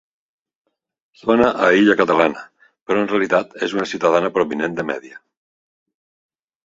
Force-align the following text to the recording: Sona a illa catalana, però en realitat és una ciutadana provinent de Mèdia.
Sona 1.23 1.49
a 1.65 1.67
illa 1.81 1.97
catalana, 1.99 2.41
però 2.87 3.03
en 3.03 3.11
realitat 3.11 3.53
és 3.69 3.77
una 3.79 3.87
ciutadana 3.93 4.33
provinent 4.39 4.81
de 4.81 4.87
Mèdia. 4.93 5.21